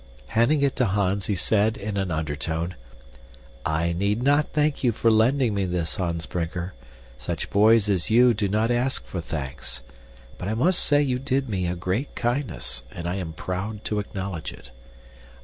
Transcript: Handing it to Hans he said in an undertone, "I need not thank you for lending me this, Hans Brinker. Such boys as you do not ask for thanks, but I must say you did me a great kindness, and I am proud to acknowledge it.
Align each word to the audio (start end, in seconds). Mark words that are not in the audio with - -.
Handing 0.29 0.63
it 0.63 0.75
to 0.77 0.85
Hans 0.85 1.27
he 1.27 1.35
said 1.35 1.77
in 1.77 1.95
an 1.95 2.09
undertone, 2.09 2.73
"I 3.67 3.93
need 3.93 4.23
not 4.23 4.49
thank 4.51 4.83
you 4.83 4.91
for 4.93 5.11
lending 5.11 5.53
me 5.53 5.63
this, 5.65 5.97
Hans 5.97 6.25
Brinker. 6.25 6.73
Such 7.19 7.51
boys 7.51 7.87
as 7.87 8.09
you 8.09 8.33
do 8.33 8.47
not 8.49 8.71
ask 8.71 9.05
for 9.05 9.21
thanks, 9.21 9.83
but 10.39 10.47
I 10.47 10.55
must 10.55 10.79
say 10.83 11.03
you 11.03 11.19
did 11.19 11.47
me 11.47 11.67
a 11.67 11.75
great 11.75 12.15
kindness, 12.15 12.81
and 12.91 13.07
I 13.07 13.17
am 13.17 13.31
proud 13.33 13.83
to 13.85 13.99
acknowledge 13.99 14.51
it. 14.51 14.71